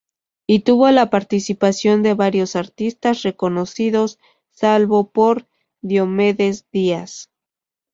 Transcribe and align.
Y 0.47 0.61
tuvo 0.61 0.89
la 0.89 1.11
participación 1.11 2.01
de 2.01 2.15
varios 2.15 2.55
artistas 2.55 3.21
reconocidos 3.21 4.17
salvo 4.49 5.11
por 5.11 5.47
Diomedes 5.83 6.65
Diaz. 6.71 7.29